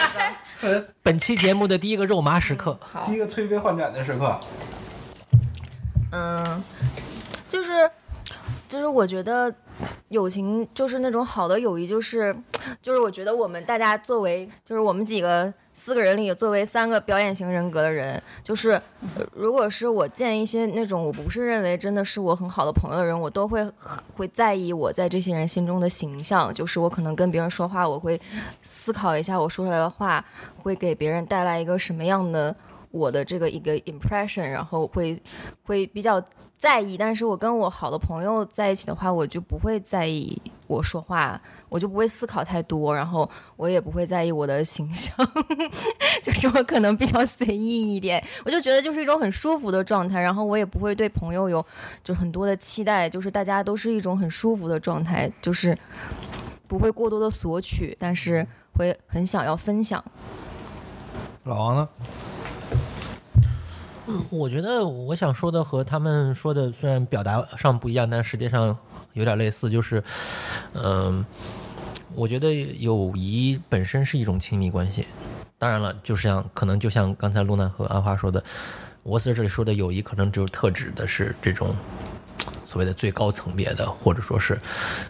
[0.61, 4.39] 找一个，本期节目的第一个肉麻时刻，第一个推杯换盏的时刻。
[6.11, 6.63] 嗯，
[7.47, 7.89] 就是
[8.67, 9.53] 就是我觉得
[10.09, 12.35] 友情就是那种好的友谊，就是
[12.81, 18.81] 就是我觉得我们大家作为就是我们几个四个人里作为三个表演型人格的人，就是
[19.33, 23.63] 如果是我见一些那种我不是认为真的是我很好的朋友的人，我都会
[24.13, 28.19] 会在意我在这些人心中的形象，就是我可能跟别人说话，我会
[28.61, 30.23] 思考一下我说出来的话
[30.63, 32.55] 会给别人带来一个什么样的。
[32.97, 35.19] 我的这个一个 impression，然后会
[35.63, 36.21] 会比较
[36.57, 36.97] 在意。
[36.97, 45.15] 但是我跟我好的朋友在一起的话，我就不会在意我说话，我就不会思考太多，然后我也不会在意我的形象，
[46.23, 51.65] 就是我可能比较随意一点，我就觉得就是一种很舒服的状态，然后我也不会对朋友有
[52.03, 55.77] 就很多的期待，就是大家都是一种很舒服的状态，就是
[56.67, 60.03] 不会过多的索取，但是会很想要分享。
[61.43, 61.87] 老王呢？
[64.29, 68.77] 我觉得我想说的和他们说的虽然表达上不一样，但实际上
[69.13, 70.01] 有点类似，就是，
[70.73, 71.25] 嗯、
[72.15, 75.05] 我觉得友谊本身是一种亲密关系。
[75.57, 78.41] 当然了，就是像可能就像刚才露娜和阿花说的，
[79.03, 81.75] 我在这里说的友谊，可能只有特指的是这种
[82.65, 84.57] 所谓的最高层别的，或者说是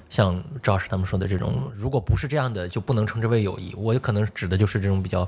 [0.10, 3.76] 像赵老师他们说的这种，如果不是这样的，就不能称之为友谊。
[3.76, 5.28] 我可能指的就是这种比较。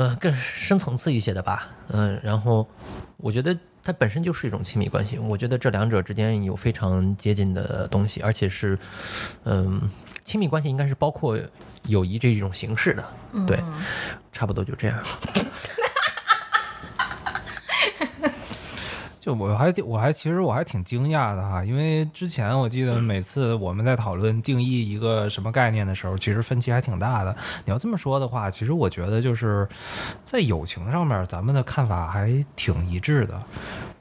[0.00, 2.66] 呃，更深层次一些的吧，嗯、然后
[3.18, 8.78] 我觉得它本身就是一种亲密关系，我觉得这两者之间有非常接近的东西，而且是，
[9.44, 9.82] 嗯、
[10.24, 11.38] 亲密关系应该是包括
[11.82, 13.04] 友谊这种形式的，
[13.46, 13.62] 对，
[14.32, 14.98] 差不多就这样。
[19.30, 27.34] 我还我还其实我还挺惊讶的哈，因为之前我记得每次我们在讨论定义一个什么概念的时候，其实分歧还挺大的。
[27.64, 29.68] 你要这么说的话，其实我觉得就是
[30.24, 33.40] 在友情上面，咱们的看法还挺一致的。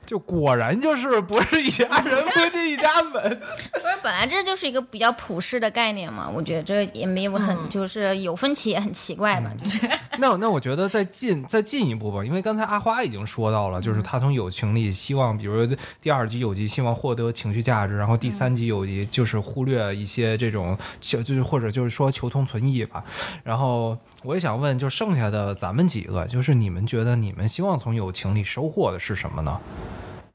[0.10, 3.12] 就果然就是不是一家人 不进一家门。
[3.12, 15.64] 不是，本来这就是一个比较普世的概念嘛，我觉得这也没有很、就是有分歧也很奇怪吧，就是 那那我觉得再进再进一步吧，因为刚才阿花已经说到了，就是他从友情里希望，比如
[16.02, 23.04] 第二集友谊希望获得情绪价值，然后第三集友谊就是忽略一些这种求，就是或者就是说求同存异吧。
[23.44, 29.60] 然后我也想问，就剩下的咱们几个，就是你们觉得你们希望从友情里收获的是什么呢？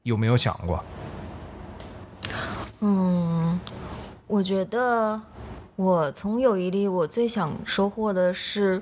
[0.05, 0.83] 有没有想过？
[2.81, 3.59] 嗯，
[4.27, 5.19] 我觉得
[5.75, 8.79] 我从友谊里，我最想收获的是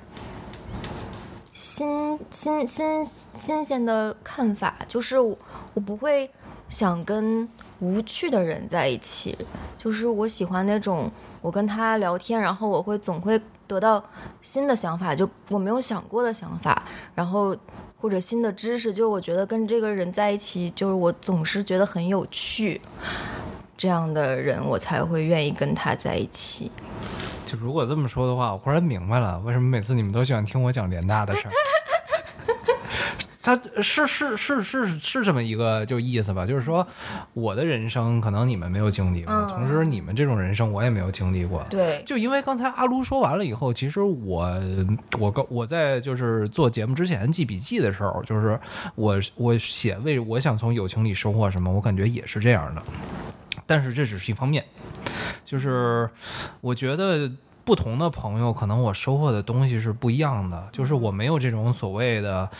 [1.50, 5.34] 新新新新鲜的看法，就是我
[5.72, 6.30] 我不会
[6.68, 7.48] 想跟
[7.80, 9.34] 无趣的人在一起，
[9.78, 11.10] 就是我喜欢那种
[11.40, 14.04] 我跟他聊天，然后我会总会得到
[14.42, 16.84] 新的想法，就我没有想过的想法，
[17.14, 17.56] 然后
[18.04, 22.78] 或者新的知识，就我觉得跟这个人在一起，就是我总是觉得很有趣。
[23.78, 26.70] 这样的人，我才会愿意跟他在一起。
[27.46, 31.52] 就如果这么说的话，我忽然明白了，为什么每次你们都喜欢听我讲联大的事儿。
[33.44, 36.86] 他是是是是是这么一个就意思吧，就是说
[37.34, 41.62] 我的人生可能你们没有经历过，嗯同时你们这种人生我也没有经历过。
[41.68, 44.50] 对，就因为刚才阿卢说完了以后，其实我
[45.20, 48.58] 我刚我在就是做节目之前记笔记的时候，就是
[48.94, 52.82] 我我写为我想从友情里收获什么，我感觉也是这样的。
[53.66, 54.64] 但是这只是一方面，
[55.44, 56.08] 就是
[56.60, 57.30] 我觉得
[57.64, 60.68] 不同的朋友，可能我收获的东西是不一样的。
[60.70, 62.50] 就是我没有这种所谓的，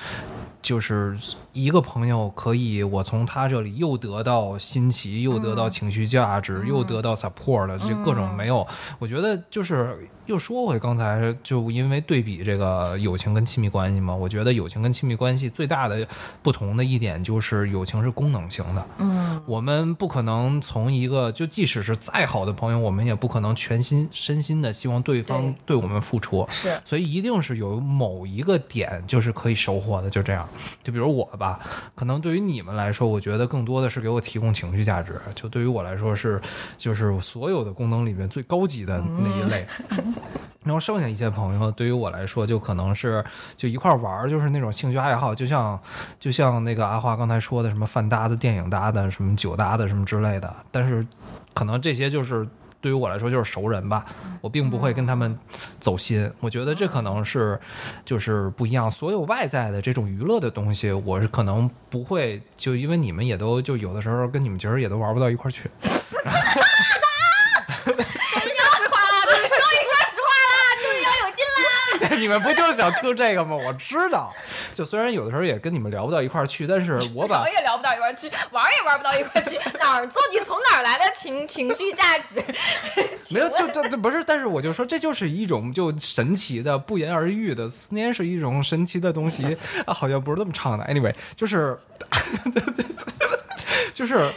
[0.65, 1.15] 就是
[1.53, 8.67] 一个朋友可以我从他这里又得到新奇，又得到情绪价值，又得到 support 的，这各种没有。
[8.99, 16.09] 我觉得就是又说回刚才，就因为对比这个友情跟亲密关系嘛，我觉得友情跟亲密关系最大的
[16.43, 18.87] 不同的一点就是友情是功能性的。
[18.97, 30.49] 嗯，我们不可能从一个就即使是再好的朋友，我们也不可能全心身心的希望对方对对我们付出，是所以一定是有某一个点就是可以收获的，就这样。
[30.83, 31.61] 就比如我吧，
[31.95, 36.41] 可能对于你们来说，我觉得更多的是给我提供情绪价值，就对于我来说是
[36.77, 39.67] 就是所有的功能里面最高级的那一类。
[40.65, 43.23] 然后剩下一些朋友，对于我来说，就可能是
[43.55, 45.79] 就一块儿玩儿，就是那种兴趣爱好，就像
[46.19, 50.57] 就像那个阿花刚才说的，什么饭搭的、电影搭的、什么酒搭的、什么之类的。
[50.71, 51.07] 但是
[51.53, 52.49] 可能这些就是
[52.85, 54.05] 对于我来说就是熟人吧，
[54.43, 55.39] 我并不会跟他们
[55.81, 56.31] 走心。
[56.41, 57.59] 我觉得这可能是
[58.05, 58.91] 就是不一样。
[58.91, 65.71] 所有外在的这种娱乐的东西，我是可能不会就因为你们也都就有的时候跟你们其实也都玩不到一块儿去。
[72.27, 73.55] 你们不就是想听这个吗？
[73.55, 74.33] 我知道，
[74.73, 82.43] 就虽然有的时候也跟你们聊不到一块儿去，但是我把聊也聊不到一块儿去，玩儿也玩不到一块儿去，哪儿到底从哪儿来的情情绪价值？
[83.35, 89.55] 没有，就这这不是，但是我就说，这就是一种就神奇的、不言而喻的思念，是一种神奇的东西
[89.85, 90.85] 啊，好像不是这么唱的。
[90.87, 91.79] Anyway，就是，
[93.93, 94.31] 就是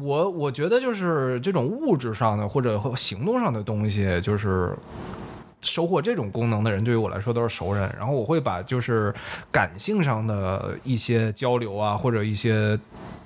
[0.00, 4.76] 我我觉得就是这种物质上的或者和行动上的东西，就是
[5.62, 7.90] 收获这种功能的人，对于我来说都是熟人。
[7.96, 9.14] 然后我会把就是
[9.50, 12.78] 感性上的一些交流啊，或者一些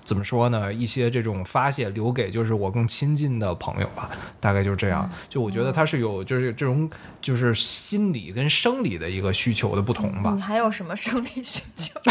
[0.05, 5.11] 怎么说呢，一些这种发泄留给就是我更亲近的朋友吧，大概就是这样。
[5.28, 6.89] 就我觉得他是有就是这种
[7.20, 10.43] 就是心理跟生理的一个需求的不同吧你。
[10.43, 11.99] 还有什么生理需求？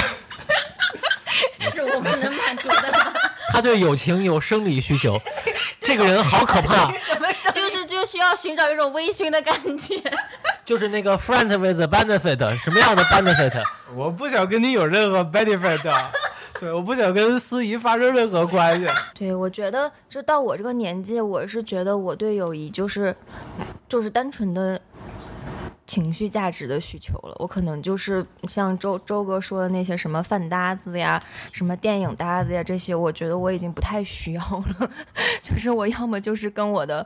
[1.69, 3.13] 是我们能满足的吗？
[3.53, 5.19] 他对友情有生理需求，
[5.81, 7.55] 这个人好可怕， 什么生理？
[7.55, 10.01] 就是就需要寻找一种微醺的感觉。
[10.63, 13.63] 就是那个 friend with benefit，什么样的 benefit？
[13.95, 15.79] 我不想跟你有任何 benefit，
[16.59, 18.87] 对，我不想跟司仪发生任何关系。
[19.13, 23.15] 对，我觉得就到我这个年纪，我是觉得我对友谊就是
[23.87, 24.79] 就是单纯的
[25.87, 27.35] 情绪价值的需求了。
[27.39, 31.21] 我可能就是像周周哥说的那些什么饭搭子呀、
[31.51, 34.91] 什么电影搭子呀这些，我觉得我已经不太需要了。
[35.41, 37.05] 就是我要么就是跟我的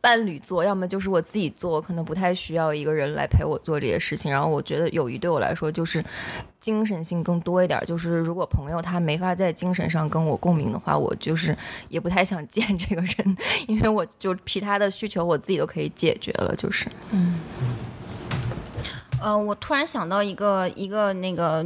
[0.00, 4.30] 伴侣做，要么就是我自己做，可能不太需要一个人来陪我做这些事情。
[4.30, 6.04] 然后我觉得友谊对我来说就是
[6.58, 11.56] 精神性更多一点，就是如果朋友他没法在精神上跟我共鸣的话，我就是
[11.88, 13.36] 也不太想见这个人，
[13.68, 17.40] 因为我就其他的需求我自己都可以解决了，就是嗯
[19.20, 21.64] 呃，我突然想到一个一个那个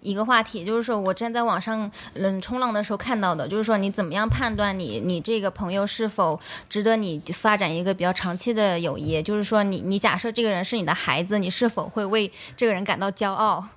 [0.00, 6.38] 一个话题，就是说我站在网上嗯冲浪的时候看到的，就是说你怎么样判断你你这个朋友是否
[6.68, 9.22] 值得你发展一个比较长期的友谊？
[9.22, 13.64] 就是说你你假设这个人是你的孩子，你是否会为这个人感到骄傲？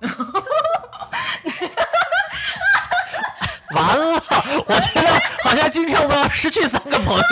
[3.74, 4.22] 完了，
[4.66, 5.08] 我觉得
[5.42, 7.22] 好像今天我们要失去三个朋友。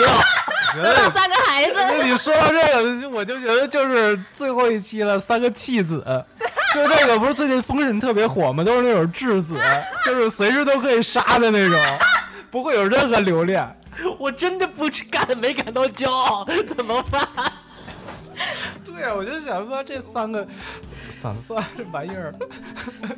[0.81, 6.03] 得到三个孩子，那你说到这个，我就觉得就是最后一期了，三个弃子，
[6.73, 8.63] 就这个不是最近封神特别火吗？
[8.63, 9.59] 都是那种质子，
[10.05, 11.79] 就是随时都可以杀的那种，
[12.49, 13.63] 不会有任何留恋。
[14.17, 17.27] 我真的不感没感到骄傲，怎么办？
[18.83, 20.45] 对啊，我就想说这三个，
[21.11, 22.33] 算了算了，这玩意儿，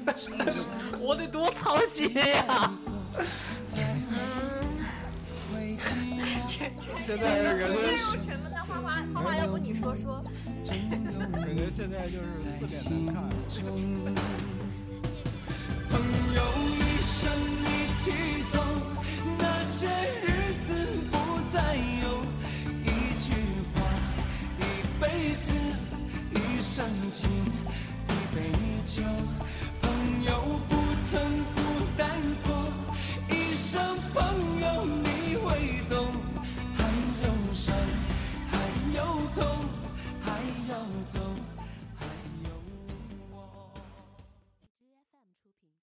[0.99, 2.71] 我得多操心呀！
[6.47, 7.23] 现在
[7.57, 7.75] 感觉
[8.23, 10.23] 沉闷的花花花花，要不你说说？
[10.65, 13.23] 感觉现在就是四点难看。
[15.89, 15.93] 朋
[16.33, 17.31] 友一生
[17.63, 18.03] 一起
[18.49, 18.53] 走，
[19.37, 19.87] 那些
[20.23, 20.25] 日
[20.59, 20.73] 子
[21.11, 21.13] 不
[21.51, 22.23] 再有。
[22.83, 22.85] 一
[23.21, 23.25] 句
[23.73, 23.75] 话，
[24.59, 24.61] 一
[24.99, 25.03] 辈
[25.41, 25.47] 子，
[26.33, 27.29] 一生情，
[28.09, 28.35] 一杯
[28.83, 29.03] 酒。
[29.81, 29.83] 朋
[30.23, 30.29] 友
[30.67, 30.71] 不
[31.09, 31.13] 曾
[31.55, 31.57] 孤
[31.97, 32.03] 单
[32.43, 32.49] 过，